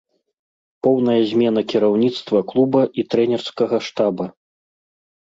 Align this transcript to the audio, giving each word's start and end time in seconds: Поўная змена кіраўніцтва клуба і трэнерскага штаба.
Поўная 0.87 1.17
змена 1.33 1.61
кіраўніцтва 1.75 2.39
клуба 2.55 2.81
і 2.99 3.09
трэнерскага 3.15 3.77
штаба. 3.93 4.25